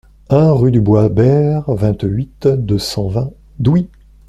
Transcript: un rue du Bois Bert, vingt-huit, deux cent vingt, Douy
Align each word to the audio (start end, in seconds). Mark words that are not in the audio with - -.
un 0.31 0.51
rue 0.53 0.71
du 0.71 0.81
Bois 0.81 1.09
Bert, 1.09 1.65
vingt-huit, 1.67 2.47
deux 2.47 2.79
cent 2.79 3.07
vingt, 3.07 3.29
Douy 3.59 3.87